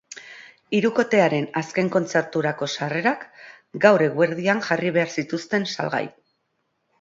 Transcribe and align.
Hirukotearen 0.77 1.43
azken 1.61 1.91
kontzerturako 1.95 2.69
sarrerak 2.77 3.27
gaur 3.85 4.05
eguerdian 4.07 4.63
jarri 4.71 4.93
behar 4.97 5.13
zituzten 5.19 5.69
salgai. 5.77 6.03